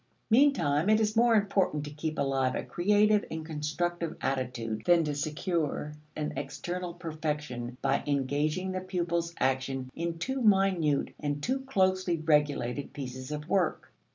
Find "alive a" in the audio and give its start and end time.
2.17-2.63